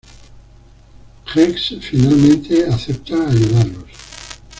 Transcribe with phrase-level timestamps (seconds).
[1.31, 3.85] Gex finalmente acepta ayudarlos.